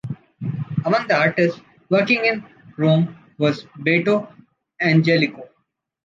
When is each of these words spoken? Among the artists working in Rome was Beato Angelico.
Among 0.83 1.05
the 1.07 1.15
artists 1.15 1.61
working 1.87 2.25
in 2.25 2.43
Rome 2.75 3.15
was 3.37 3.67
Beato 3.83 4.33
Angelico. 4.81 5.47